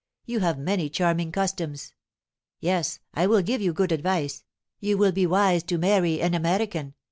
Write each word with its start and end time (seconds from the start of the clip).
You 0.25 0.39
have 0.39 0.57
many 0.57 0.89
charming 0.89 1.31
customs. 1.31 1.93
Yes, 2.59 2.97
I 3.13 3.27
will 3.27 3.43
give 3.43 3.61
you 3.61 3.71
good 3.71 3.91
advice: 3.91 4.43
you 4.79 4.97
will 4.97 5.11
be 5.11 5.27
wise 5.27 5.61
to 5.65 5.77
marry 5.77 6.19
an 6.21 6.33
American. 6.33 6.95